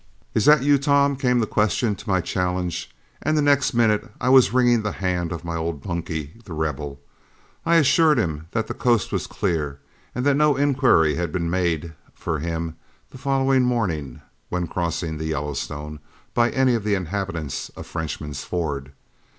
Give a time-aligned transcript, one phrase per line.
[0.33, 2.89] "Is that you, Tom?" came the question to my challenge,
[3.21, 6.99] and the next minute I was wringing the hand of my old bunkie, The Rebel.
[7.67, 9.79] I assured him that the coast was clear,
[10.15, 12.77] and that no inquiry had been even made for him
[13.11, 15.99] the following morning, when crossing the Yellowstone,
[16.33, 18.93] by any of the inhabitants of Frenchman's Ford.